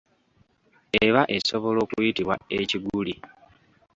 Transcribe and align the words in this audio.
Eba 1.03 1.21
esobola 1.37 1.79
okuyitibwa 1.85 2.35
ekiguli. 2.59 3.13